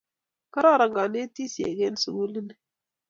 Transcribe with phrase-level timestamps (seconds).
[0.53, 2.55] Kororon kanetisyek eng' sukuli ni